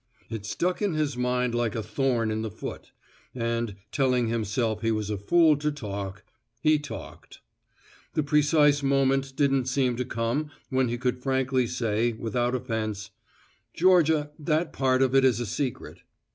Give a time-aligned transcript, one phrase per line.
[0.31, 2.91] It stuck in his mind like a thorn in the foot;
[3.35, 6.23] and, telling himself he was a fool to talk,
[6.59, 7.37] he talked.
[8.15, 13.11] The precise moment didn't seem to come when he could frankly say, without offense,
[13.75, 15.99] "Georgia, that part of it is a secret."